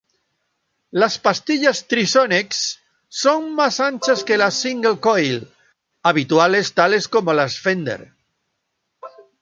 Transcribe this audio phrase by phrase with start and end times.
[0.89, 5.47] Las pastillas Tri-Sonics son más anchas que las single-coil
[6.01, 8.11] habituales tales como las Fender.